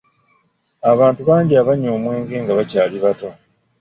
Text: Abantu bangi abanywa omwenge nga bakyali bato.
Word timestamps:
Abantu 0.91 1.21
bangi 1.29 1.53
abanywa 1.61 1.91
omwenge 1.97 2.35
nga 2.43 2.55
bakyali 2.57 2.97
bato. 3.05 3.29